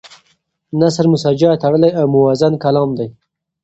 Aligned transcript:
نثر 0.79 1.05
مسجع 1.13 1.51
تړلی 1.63 1.91
او 1.99 2.05
موزون 2.13 2.53
کلام 2.63 2.89
دی. 2.97 3.07